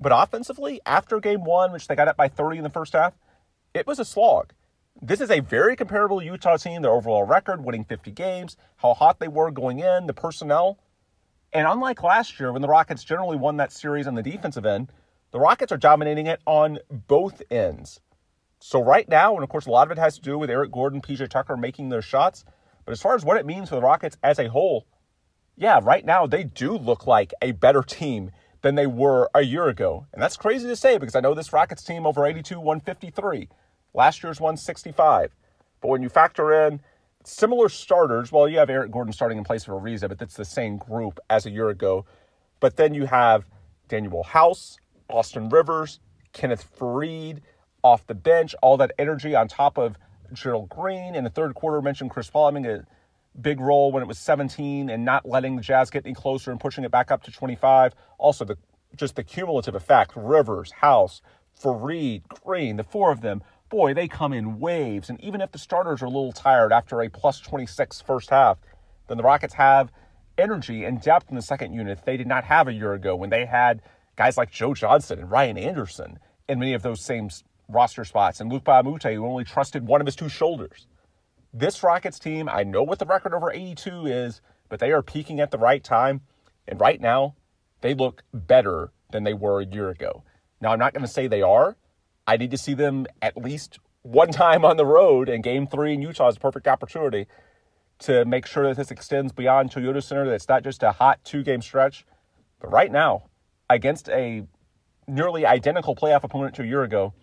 [0.00, 3.14] But offensively, after game one, which they got up by 30 in the first half,
[3.74, 4.52] it was a slog.
[5.06, 9.20] This is a very comparable Utah team, their overall record, winning 50 games, how hot
[9.20, 10.78] they were going in, the personnel.
[11.52, 14.90] And unlike last year, when the Rockets generally won that series on the defensive end,
[15.30, 18.00] the Rockets are dominating it on both ends.
[18.60, 20.72] So, right now, and of course, a lot of it has to do with Eric
[20.72, 22.46] Gordon, PJ Tucker making their shots.
[22.86, 24.86] But as far as what it means for the Rockets as a whole,
[25.54, 28.30] yeah, right now they do look like a better team
[28.62, 30.06] than they were a year ago.
[30.14, 33.50] And that's crazy to say because I know this Rockets team over 82 153.
[33.94, 35.34] Last year's 165.
[35.80, 36.80] But when you factor in
[37.24, 40.44] similar starters, well, you have Eric Gordon starting in place of Ariza, but that's the
[40.44, 42.04] same group as a year ago.
[42.60, 43.46] But then you have
[43.88, 44.78] Danuel House,
[45.08, 46.00] Austin Rivers,
[46.32, 47.40] Kenneth Faried
[47.82, 49.96] off the bench, all that energy on top of
[50.32, 51.14] Gerald Green.
[51.14, 52.84] In the third quarter, mentioned Chris Paul having a
[53.40, 56.58] big role when it was 17 and not letting the Jazz get any closer and
[56.58, 57.94] pushing it back up to 25.
[58.18, 58.56] Also, the
[58.96, 61.20] just the cumulative effect Rivers, House,
[61.60, 65.10] Faried, Green, the four of them boy, they come in waves.
[65.10, 68.58] And even if the starters are a little tired after a plus 26 first half,
[69.08, 69.90] then the Rockets have
[70.36, 73.30] energy and depth in the second unit they did not have a year ago when
[73.30, 73.82] they had
[74.16, 77.30] guys like Joe Johnson and Ryan Anderson in many of those same
[77.68, 80.86] roster spots, and Luke Moute, who only trusted one of his two shoulders.
[81.52, 85.40] This Rockets team, I know what the record over 82 is, but they are peaking
[85.40, 86.20] at the right time.
[86.66, 87.36] And right now,
[87.80, 90.24] they look better than they were a year ago.
[90.60, 91.76] Now, I'm not going to say they are,
[92.26, 95.94] I need to see them at least one time on the road, and game three
[95.94, 97.26] in Utah is a perfect opportunity
[98.00, 101.24] to make sure that this extends beyond Toyota Center, that it's not just a hot
[101.24, 102.04] two game stretch.
[102.60, 103.24] But right now,
[103.70, 104.46] against a
[105.06, 107.14] nearly identical playoff opponent to a year ago,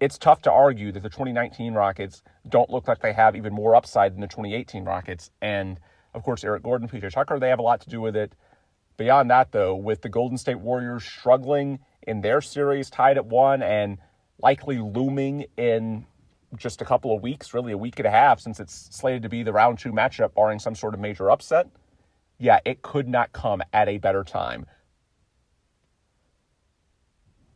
[0.00, 3.74] it's tough to argue that the 2019 Rockets don't look like they have even more
[3.74, 5.30] upside than the 2018 Rockets.
[5.40, 5.80] And
[6.14, 8.32] of course, Eric Gordon, PJ Tucker, they have a lot to do with it.
[8.96, 13.62] Beyond that, though, with the Golden State Warriors struggling in their series, tied at one,
[13.62, 13.98] and
[14.38, 16.06] likely looming in
[16.56, 19.28] just a couple of weeks, really a week and a half, since it's slated to
[19.28, 21.68] be the round two matchup, barring some sort of major upset.
[22.38, 24.66] Yeah, it could not come at a better time.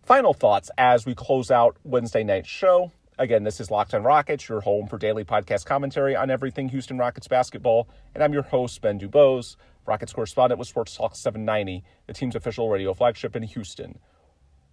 [0.02, 2.90] Final thoughts as we close out Wednesday night's show.
[3.18, 6.96] Again, this is Locked on Rockets, your home for daily podcast commentary on everything Houston
[6.96, 7.86] Rockets basketball.
[8.14, 12.70] And I'm your host, Ben Dubose, Rockets correspondent with Sports Talk 790, the team's official
[12.70, 13.98] radio flagship in Houston.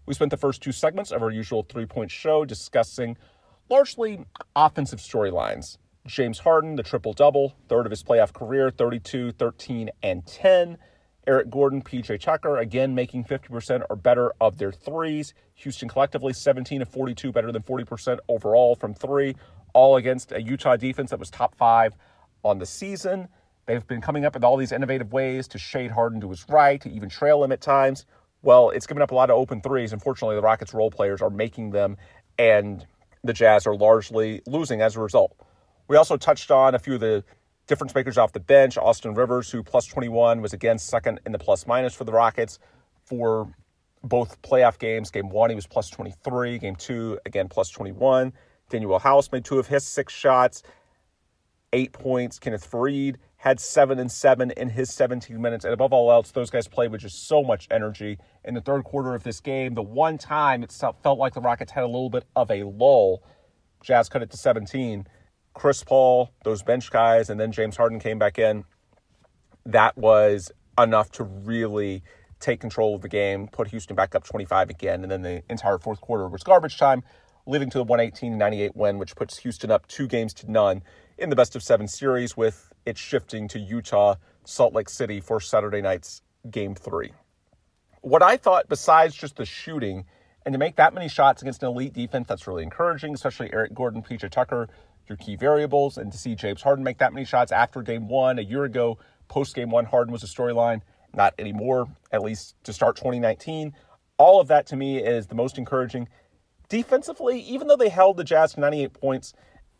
[0.07, 3.17] We spent the first two segments of our usual three point show discussing
[3.69, 5.77] largely offensive storylines.
[6.07, 10.77] James Harden, the triple double, third of his playoff career, 32, 13, and 10.
[11.27, 15.33] Eric Gordon, PJ Tucker, again making 50% or better of their threes.
[15.55, 19.35] Houston collectively 17 of 42, better than 40% overall from three,
[19.73, 21.97] all against a Utah defense that was top five
[22.45, 23.27] on the season.
[23.65, 26.79] They've been coming up with all these innovative ways to shade Harden to his right,
[26.79, 28.05] to even trail him at times.
[28.41, 29.93] Well, it's given up a lot of open threes.
[29.93, 31.97] Unfortunately, the Rockets role players are making them,
[32.37, 32.85] and
[33.23, 35.35] the Jazz are largely losing as a result.
[35.87, 37.23] We also touched on a few of the
[37.67, 38.77] difference makers off the bench.
[38.77, 42.59] Austin Rivers, who plus 21, was again second in the plus minus for the Rockets
[43.05, 43.53] for
[44.03, 45.11] both playoff games.
[45.11, 46.59] Game one, he was plus 23.
[46.59, 48.33] Game two, again, plus 21.
[48.71, 50.63] Danuel House made two of his six shots,
[51.73, 52.39] eight points.
[52.39, 55.63] Kenneth Faried had seven and seven in his 17 minutes.
[55.63, 58.83] And above all else, those guys played with just so much energy in the third
[58.83, 59.75] quarter of this game.
[59.75, 63.23] The one time it felt like the Rockets had a little bit of a lull,
[63.83, 65.05] Jazz cut it to 17.
[65.53, 68.63] Chris Paul, those bench guys, and then James Harden came back in.
[69.65, 72.03] That was enough to really
[72.39, 75.77] take control of the game, put Houston back up 25 again, and then the entire
[75.77, 77.03] fourth quarter was garbage time,
[77.45, 80.83] leading to the 118 98 win, which puts Houston up two games to none
[81.17, 85.41] in the best of seven series with it shifting to Utah, Salt Lake City for
[85.41, 87.11] Saturday night's game three.
[88.01, 90.05] What I thought, besides just the shooting,
[90.45, 93.73] and to make that many shots against an elite defense, that's really encouraging, especially Eric
[93.73, 94.69] Gordon, PJ Tucker,
[95.09, 98.39] your key variables, and to see James Harden make that many shots after game one
[98.39, 98.97] a year ago,
[99.27, 100.81] post game one, Harden was a storyline,
[101.13, 103.73] not anymore, at least to start 2019.
[104.17, 106.07] All of that to me is the most encouraging.
[106.69, 109.33] Defensively, even though they held the Jazz to 98 points,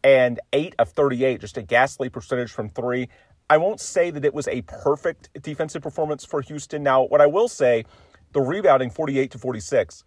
[0.07, 3.09] and 8 of 38, just a ghastly percentage from three.
[3.49, 6.81] I won't say that it was a perfect defensive performance for Houston.
[6.81, 7.83] Now, what I will say,
[8.31, 10.05] the rebounding 48 to 46.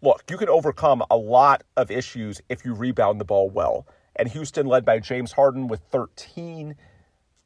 [0.00, 3.86] Look, you can overcome a lot of issues if you rebound the ball well.
[4.16, 6.74] And Houston, led by James Harden with 13,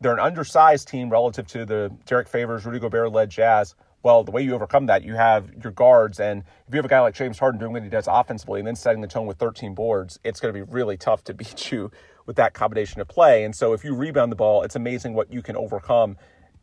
[0.01, 3.75] they're an undersized team relative to the Derrick Favors, Rudy Gobert led Jazz.
[4.07, 6.89] Well, the way you overcome that, you have your guards, and if you have a
[6.89, 9.37] guy like James Harden doing what he does offensively and then setting the tone with
[9.39, 11.91] 13 boards, it's going to be really tough to beat you
[12.25, 13.43] with that combination of play.
[13.43, 16.17] And so if you rebound the ball, it's amazing what you can overcome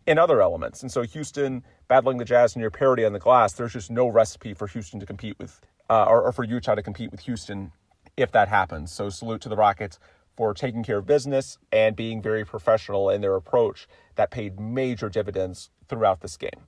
[0.07, 0.83] in other elements.
[0.83, 4.53] And so Houston battling the Jazz near parity on the glass, there's just no recipe
[4.53, 7.73] for Houston to compete with, uh, or, or for Utah to compete with Houston
[8.15, 8.89] if that happens.
[8.93, 9.99] So salute to the Rockets
[10.37, 15.09] for taking care of business and being very professional in their approach that paid major
[15.09, 16.67] dividends throughout this game.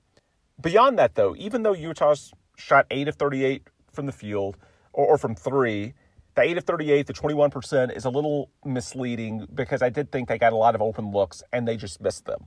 [0.60, 4.56] Beyond that, though, even though Utah's shot 8 of 38 from the field
[4.92, 5.92] or, or from three,
[6.34, 10.38] the 8 of 38, the 21% is a little misleading because I did think they
[10.38, 12.46] got a lot of open looks and they just missed them.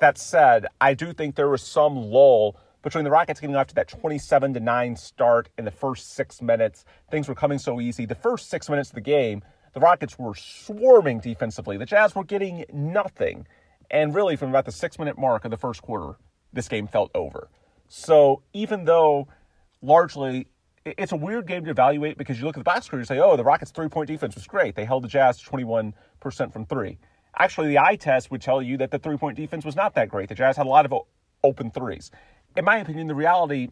[0.00, 3.74] That said, I do think there was some lull between the Rockets getting off to
[3.74, 6.84] that 27 to 9 start in the first six minutes.
[7.10, 8.06] Things were coming so easy.
[8.06, 9.42] The first six minutes of the game,
[9.74, 11.76] the Rockets were swarming defensively.
[11.76, 13.46] The Jazz were getting nothing.
[13.90, 16.16] And really, from about the six minute mark of the first quarter,
[16.52, 17.48] this game felt over.
[17.88, 19.28] So even though
[19.82, 20.48] largely
[20.84, 23.18] it's a weird game to evaluate because you look at the box score and say,
[23.18, 24.74] oh, the Rockets' three point defense was great.
[24.74, 25.92] They held the Jazz to 21%
[26.52, 26.98] from three.
[27.38, 30.08] Actually, the eye test would tell you that the three point defense was not that
[30.08, 30.28] great.
[30.28, 30.94] The Jazz had a lot of
[31.44, 32.10] open threes.
[32.56, 33.68] In my opinion, the reality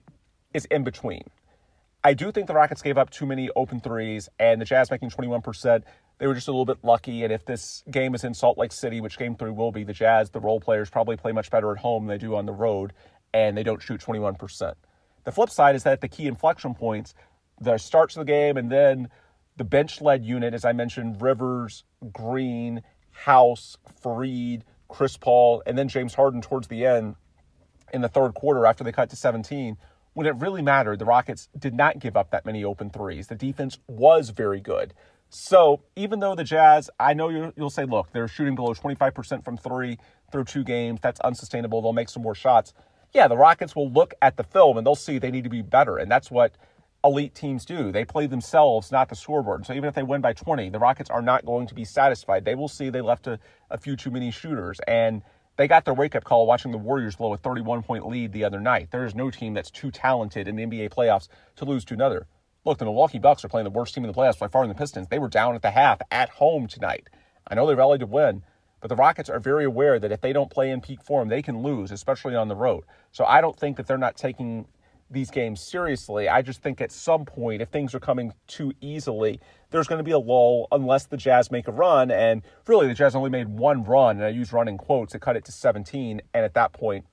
[0.55, 1.23] is in between.
[2.05, 5.11] I do think the Rockets gave up too many open threes, and the Jazz making
[5.11, 5.83] 21%.
[6.19, 7.25] They were just a little bit lucky.
[7.25, 9.93] And if this game is in Salt Lake City, which game three will be, the
[9.93, 12.53] Jazz, the role players probably play much better at home than they do on the
[12.53, 12.93] road,
[13.35, 14.75] and they don't shoot 21%.
[15.25, 17.15] The flip side is that the key inflection points,
[17.61, 19.09] the starts of the game, and then
[19.57, 25.89] the bench led unit, as I mentioned, Rivers, Green, House, Faried, Chris Paul, and then
[25.89, 27.17] James Harden towards the end
[27.93, 29.77] in the third quarter after they cut to 17.
[30.13, 33.27] When it really mattered, the Rockets did not give up that many open threes.
[33.27, 34.95] The defense was very good.
[35.29, 39.57] So even though the Jazz, I know you'll say, look, they're shooting below 25% from
[39.57, 39.99] three
[40.31, 41.01] through two games.
[41.03, 41.83] That's unsustainable.
[41.83, 42.73] They'll make some more shots.
[43.13, 45.63] Yeah, the Rockets will look at the film and they'll see they need to be
[45.63, 45.99] better.
[45.99, 46.57] And that's what
[47.05, 47.93] elite teams do.
[47.93, 49.67] They play themselves, not the scoreboard.
[49.67, 52.45] So even if they win by 20, the Rockets are not going to be satisfied.
[52.45, 53.39] They will see they left a,
[53.71, 54.81] a few too many shooters.
[54.87, 55.23] And
[55.57, 58.45] they got their wake up call watching the Warriors blow a 31 point lead the
[58.45, 58.91] other night.
[58.91, 62.27] There is no team that's too talented in the NBA playoffs to lose to another.
[62.67, 64.69] Look, the Milwaukee Bucks are playing the worst team in the playoffs by far in
[64.69, 65.07] the Pistons.
[65.07, 67.07] They were down at the half at home tonight.
[67.47, 68.43] I know they rallied to win,
[68.81, 71.43] but the Rockets are very aware that if they don't play in peak form, they
[71.43, 72.83] can lose, especially on the road.
[73.13, 74.67] So I don't think that they're not taking
[75.09, 76.29] these games seriously.
[76.29, 79.39] I just think at some point, if things are coming too easily,
[79.71, 82.11] there's going to be a lull unless the Jazz make a run.
[82.11, 85.21] And really, the Jazz only made one run, and I use run in quotes, to
[85.21, 86.21] cut it to 17.
[86.35, 87.05] And at that point,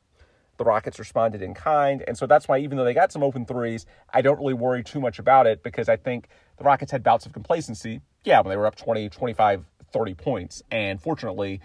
[0.64, 2.04] the Rockets responded in kind.
[2.08, 4.84] And so that's why, even though they got some open threes, I don't really worry
[4.84, 8.02] too much about it because I think the Rockets had bouts of complacency.
[8.24, 10.64] Yeah, when they were up 20, 25, 30 points.
[10.72, 11.60] And fortunately,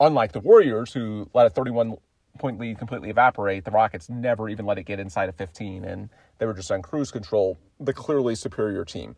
[0.00, 1.96] unlike the Warriors, who let a 31
[2.38, 6.08] point lead completely evaporate, the Rockets never even let it get inside of 15, and
[6.38, 9.14] they were just on cruise control, the clearly superior team.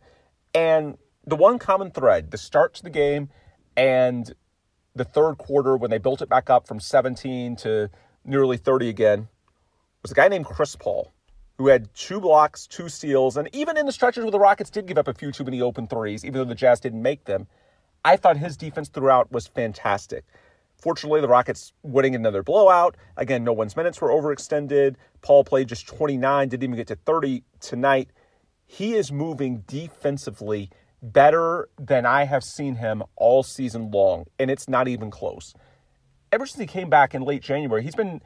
[0.55, 3.31] And the one common thread, the start to the game
[3.77, 4.35] and
[4.95, 7.91] the third quarter when they built it back up from 17 to
[8.27, 9.29] nearly 30 again,
[10.03, 11.13] was a guy named Chris Paul,
[11.59, 14.87] who had two blocks, two steals, and even in the stretches where the Rockets did
[14.87, 17.47] give up a few too many open threes, even though the Jazz didn't make them,
[18.05, 20.25] I thought his defense throughout was fantastic.
[20.81, 22.97] Fortunately, the Rockets winning another blowout.
[23.17, 24.97] Again, no one's minutes were overextended.
[25.23, 28.11] Paul played just 29, didn't even get to 30 tonight.
[28.67, 30.71] He is moving defensively
[31.03, 35.55] better than I have seen him all season long, and it's not even close.
[36.33, 38.21] Ever since he came back in late January, he's been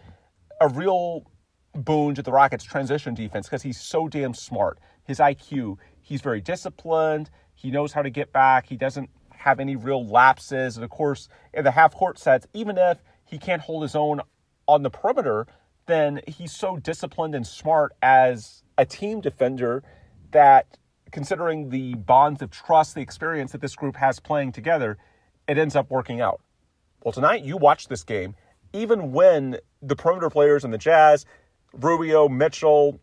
[0.60, 1.24] a real
[1.74, 4.78] boon to the Rockets' transition defense because he's so damn smart.
[5.04, 7.30] His IQ, he's very disciplined.
[7.54, 8.66] He knows how to get back.
[8.66, 10.76] He doesn't have any real lapses.
[10.76, 14.20] And of course, in the half court sets, even if he can't hold his own
[14.66, 15.46] on the perimeter,
[15.86, 19.82] then he's so disciplined and smart as a team defender
[20.30, 20.78] that
[21.10, 24.96] considering the bonds of trust, the experience that this group has playing together,
[25.48, 26.40] it ends up working out.
[27.02, 28.34] Well, tonight you watch this game,
[28.74, 31.24] even when the perimeter players in the Jazz,
[31.72, 33.00] Rubio, Mitchell,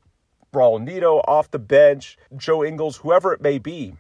[0.54, 3.94] Neto off the bench, Joe Ingles, whoever it may be,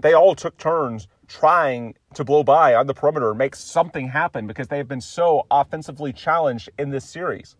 [0.00, 4.66] they all took turns trying to blow by on the perimeter, make something happen because
[4.68, 7.56] they have been so offensively challenged in this series.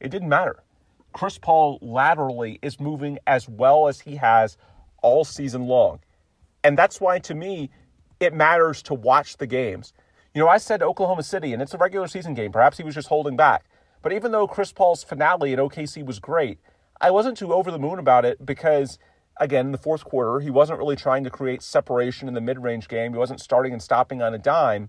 [0.00, 0.62] It didn't matter.
[1.12, 4.56] Chris Paul laterally is moving as well as he has
[5.02, 6.00] all season long.
[6.62, 7.70] And that's why, to me,
[8.20, 9.92] it matters to watch the games.
[10.34, 12.50] You know, I said Oklahoma City, and it's a regular season game.
[12.50, 13.66] Perhaps he was just holding back.
[14.02, 16.58] But even though Chris Paul's finale at OKC was great,
[17.00, 18.98] I wasn't too over the moon about it because
[19.38, 22.60] again, in the fourth quarter, he wasn't really trying to create separation in the mid
[22.60, 23.12] range game.
[23.12, 24.88] He wasn't starting and stopping on a dime.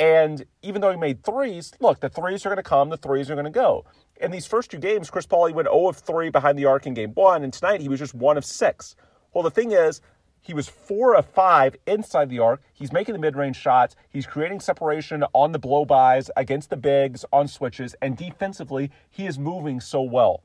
[0.00, 3.30] And even though he made threes, look, the threes are going to come, the threes
[3.30, 3.84] are going to go.
[4.20, 6.84] In these first two games, Chris Paul, he went 0 of 3 behind the arc
[6.84, 8.96] in game one, and tonight he was just 1 of 6.
[9.32, 10.00] Well, the thing is,
[10.44, 12.60] he was 4 of 5 inside the arc.
[12.74, 13.96] He's making the mid range shots.
[14.10, 19.26] He's creating separation on the blow bys against the bigs, on switches, and defensively, he
[19.26, 20.42] is moving so well.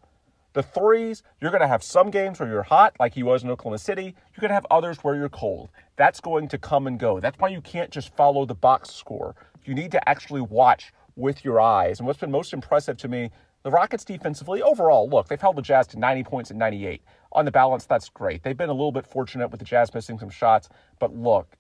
[0.54, 3.50] The threes, you're going to have some games where you're hot, like he was in
[3.50, 4.16] Oklahoma City.
[4.34, 5.70] You're going to have others where you're cold.
[5.98, 7.20] That's going to come and go.
[7.20, 9.36] That's why you can't just follow the box score.
[9.66, 12.00] You need to actually watch with your eyes.
[12.00, 13.32] And what's been most impressive to me,
[13.64, 17.02] the Rockets defensively, overall, look, they've held the Jazz to 90 points and 98.
[17.32, 18.44] On the balance, that's great.
[18.44, 20.70] They've been a little bit fortunate with the Jazz missing some shots,
[21.00, 21.56] but look,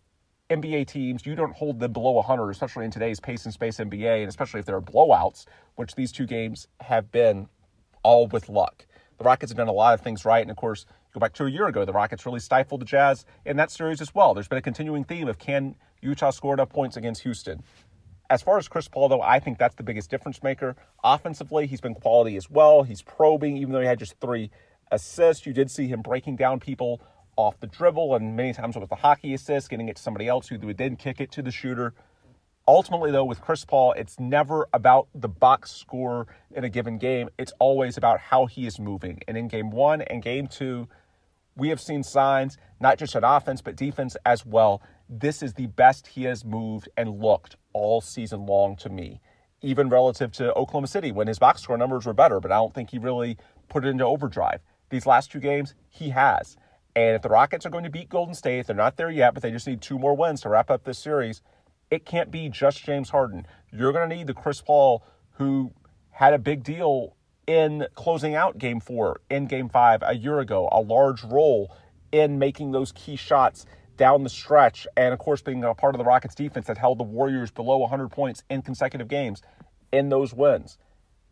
[0.49, 4.21] NBA teams, you don't hold them below 100, especially in today's pace and space NBA,
[4.21, 5.45] and especially if there are blowouts,
[5.75, 7.47] which these two games have been
[8.01, 8.85] all with luck.
[9.19, 10.41] The Rockets have done a lot of things right.
[10.41, 13.25] And of course, go back to a year ago, the Rockets really stifled the Jazz
[13.45, 14.33] in that series as well.
[14.33, 17.61] There's been a continuing theme of can Utah score enough points against Houston?
[18.31, 20.75] As far as Chris Paul, though, I think that's the biggest difference maker.
[21.03, 22.83] Offensively, he's been quality as well.
[22.83, 24.51] He's probing, even though he had just three
[24.91, 25.45] assists.
[25.45, 27.01] You did see him breaking down people
[27.35, 30.27] off the dribble, and many times it was the hockey assist, getting it to somebody
[30.27, 31.93] else who would then kick it to the shooter.
[32.67, 37.29] Ultimately, though, with Chris Paul, it's never about the box score in a given game.
[37.37, 39.21] It's always about how he is moving.
[39.27, 40.87] And in game one and game two,
[41.55, 44.81] we have seen signs, not just on offense, but defense as well.
[45.09, 49.19] This is the best he has moved and looked all season long to me,
[49.61, 52.73] even relative to Oklahoma City when his box score numbers were better, but I don't
[52.73, 53.37] think he really
[53.67, 54.61] put it into overdrive.
[54.89, 56.57] These last two games, he has.
[56.95, 59.43] And if the Rockets are going to beat Golden State, they're not there yet, but
[59.43, 61.41] they just need two more wins to wrap up this series
[61.91, 63.47] it can't be just James Harden.
[63.71, 65.71] You're going to need the Chris Paul who
[66.11, 67.15] had a big deal
[67.47, 71.75] in closing out game four, in game five a year ago, a large role
[72.11, 73.65] in making those key shots
[73.97, 74.85] down the stretch.
[74.95, 77.77] And of course, being a part of the Rockets defense that held the Warriors below
[77.77, 79.41] 100 points in consecutive games
[79.91, 80.77] in those wins.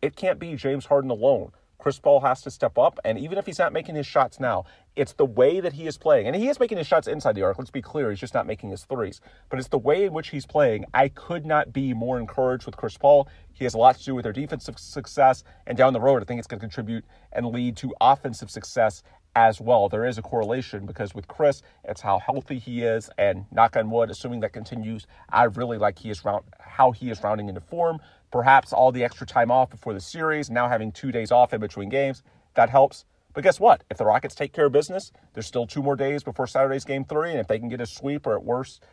[0.01, 1.51] It can't be James Harden alone.
[1.79, 2.99] Chris Paul has to step up.
[3.05, 4.65] And even if he's not making his shots now,
[4.95, 6.27] it's the way that he is playing.
[6.27, 7.57] And he is making his shots inside the arc.
[7.57, 8.09] Let's be clear.
[8.09, 9.21] He's just not making his threes.
[9.49, 10.85] But it's the way in which he's playing.
[10.93, 13.27] I could not be more encouraged with Chris Paul.
[13.53, 15.43] He has a lot to do with their defensive success.
[15.67, 19.03] And down the road, I think it's going to contribute and lead to offensive success
[19.37, 19.87] as well.
[19.87, 23.91] There is a correlation because with Chris, it's how healthy he is, and knock on
[23.91, 27.61] wood, assuming that continues, I really like he is round, how he is rounding into
[27.61, 27.99] form.
[28.31, 31.61] Perhaps all the extra time off before the series, now having two days off in
[31.61, 32.23] between games,
[32.55, 33.05] that helps.
[33.33, 33.83] But guess what?
[33.89, 37.05] If the Rockets take care of business, there's still two more days before Saturday's game
[37.05, 38.83] three, and if they can get a sweep or at worst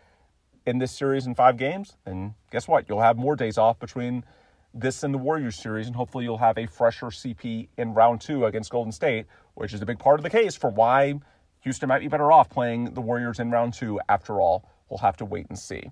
[0.67, 2.89] in this series in five games, then guess what?
[2.89, 4.25] You'll have more days off between
[4.73, 8.45] this and the Warriors series, and hopefully you'll have a fresher CP in round two
[8.45, 11.15] against Golden State, which is a big part of the case for why
[11.61, 14.01] Houston might be better off playing the Warriors in round two.
[14.09, 15.91] After all, we'll have to wait and see.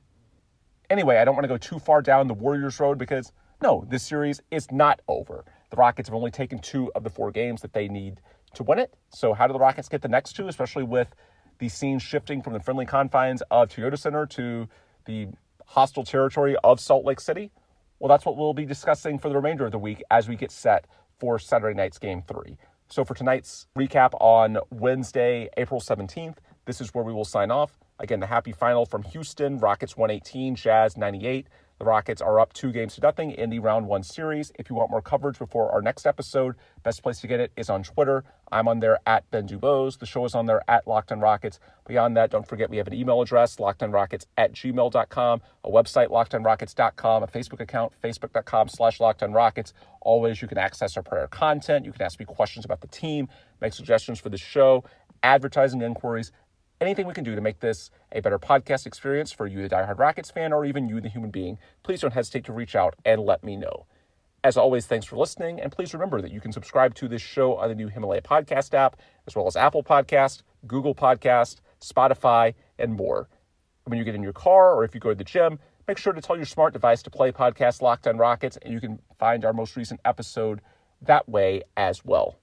[0.92, 3.32] Anyway, I don't want to go too far down the Warriors road because
[3.62, 5.42] no, this series is not over.
[5.70, 8.20] The Rockets have only taken two of the four games that they need
[8.52, 8.92] to win it.
[9.08, 11.08] So, how do the Rockets get the next two, especially with
[11.60, 14.68] the scene shifting from the friendly confines of Toyota Center to
[15.06, 15.28] the
[15.64, 17.50] hostile territory of Salt Lake City?
[17.98, 20.50] Well, that's what we'll be discussing for the remainder of the week as we get
[20.50, 20.86] set
[21.18, 22.58] for Saturday night's game three.
[22.88, 26.36] So, for tonight's recap on Wednesday, April 17th,
[26.66, 27.78] this is where we will sign off.
[27.98, 31.46] Again, the happy final from Houston Rockets 118, Jazz 98.
[31.78, 34.52] The Rockets are up two games to nothing in the round one series.
[34.56, 37.68] If you want more coverage before our next episode, best place to get it is
[37.68, 38.22] on Twitter.
[38.52, 39.98] I'm on there at Ben Dubose.
[39.98, 41.58] The show is on there at Locked on Rockets.
[41.86, 47.22] Beyond that, don't forget we have an email address, lockedonrockets at gmail.com, a website, lockedonrockets.com,
[47.24, 49.72] a Facebook account, facebook.com slash lockedonrockets.
[50.02, 51.84] Always, you can access our prior content.
[51.84, 53.28] You can ask me questions about the team,
[53.60, 54.84] make suggestions for the show,
[55.24, 56.30] advertising inquiries,
[56.82, 59.98] anything we can do to make this a better podcast experience for you, the diehard
[59.98, 63.22] Rockets fan, or even you, the human being, please don't hesitate to reach out and
[63.22, 63.86] let me know.
[64.44, 67.54] As always, thanks for listening, and please remember that you can subscribe to this show
[67.56, 72.94] on the new Himalaya podcast app, as well as Apple Podcast, Google Podcast, Spotify, and
[72.94, 73.28] more.
[73.84, 76.12] When you get in your car or if you go to the gym, make sure
[76.12, 79.44] to tell your smart device to play podcast Locked on Rockets, and you can find
[79.44, 80.60] our most recent episode
[81.00, 82.38] that way as well.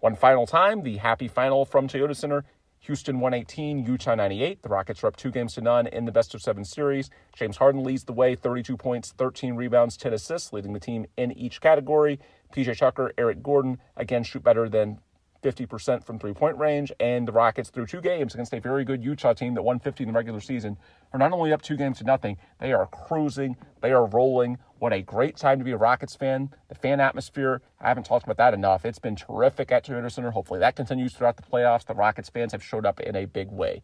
[0.00, 2.44] One final time, the happy final from Toyota Center
[2.82, 4.60] Houston 118, Utah 98.
[4.62, 7.10] The Rockets are up two games to none in the best of seven series.
[7.32, 11.30] James Harden leads the way, 32 points, 13 rebounds, 10 assists, leading the team in
[11.30, 12.18] each category.
[12.52, 14.98] PJ Tucker, Eric Gordon, again, shoot better than
[15.42, 16.92] 50% from three point range.
[17.00, 20.04] And the Rockets, through two games against a very good Utah team that won 50
[20.04, 20.76] in the regular season,
[21.12, 24.58] are not only up two games to nothing, they are cruising, they are rolling.
[24.78, 26.50] What a great time to be a Rockets fan.
[26.68, 28.84] The fan atmosphere, I haven't talked about that enough.
[28.84, 30.30] It's been terrific at Toyota Center.
[30.30, 31.84] Hopefully that continues throughout the playoffs.
[31.84, 33.82] The Rockets fans have showed up in a big way.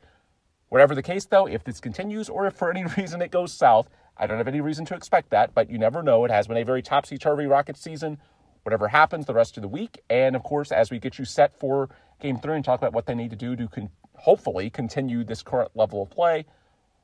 [0.69, 3.89] Whatever the case, though, if this continues or if for any reason it goes south,
[4.17, 6.25] I don't have any reason to expect that, but you never know.
[6.25, 8.19] It has been a very topsy turvy Rockets season.
[8.69, 11.59] Whatever happens the rest of the week, and of course, as we get you set
[11.59, 11.89] for
[12.21, 15.43] game three and talk about what they need to do to con- hopefully continue this
[15.43, 16.45] current level of play,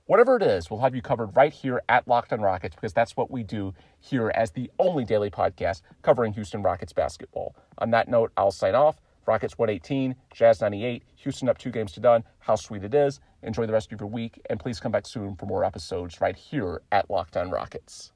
[0.04, 3.16] whatever it is, we'll have you covered right here at Locked on Rockets because that's
[3.16, 7.56] what we do here as the only daily podcast covering Houston Rockets basketball.
[7.78, 9.00] On that note, I'll sign off.
[9.24, 12.24] Rockets 118, Jazz 98, Houston up two games to done.
[12.40, 13.20] How sweet it is.
[13.42, 16.36] Enjoy the rest of your week, and please come back soon for more episodes right
[16.36, 18.13] here at Locked On Rockets.